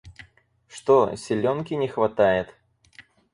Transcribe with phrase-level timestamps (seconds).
[0.67, 2.55] Что, силёнки не хватает?